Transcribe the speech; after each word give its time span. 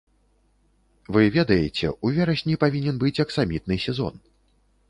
Вы 1.17 1.21
ведаеце, 1.35 1.91
у 2.07 2.13
верасні 2.17 2.57
павінен 2.65 2.95
быць 3.05 3.15
аксамітны 3.27 3.75
сезон. 3.89 4.13